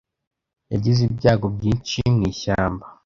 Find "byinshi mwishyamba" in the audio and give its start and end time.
1.55-2.85